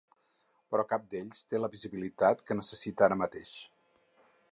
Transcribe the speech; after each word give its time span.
Però 0.75 0.85
cap 0.93 1.03
d’ells 1.11 1.43
té 1.51 1.59
la 1.61 1.69
visibilitat 1.75 2.41
que 2.47 2.57
necessita 2.61 3.07
ara 3.09 3.19
mateix. 3.23 3.53